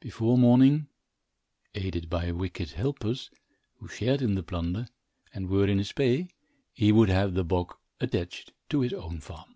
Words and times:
Before 0.00 0.36
morning, 0.36 0.88
aided 1.76 2.10
by 2.10 2.32
wicked 2.32 2.72
helpers, 2.72 3.30
who 3.76 3.86
shared 3.86 4.20
in 4.20 4.34
the 4.34 4.42
plunder, 4.42 4.88
and 5.32 5.48
were 5.48 5.68
in 5.68 5.78
his 5.78 5.92
pay, 5.92 6.26
he 6.72 6.90
would 6.90 7.08
have 7.08 7.34
the 7.34 7.44
bog 7.44 7.76
attached 8.00 8.52
to 8.70 8.80
his 8.80 8.92
own 8.92 9.20
farm. 9.20 9.54